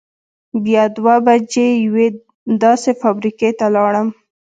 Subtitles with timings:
[0.63, 2.07] بیا دوه بجې یوې
[2.63, 4.07] داسې فابرېکې ته لاړم.